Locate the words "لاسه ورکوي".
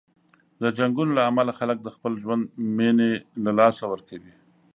3.59-4.33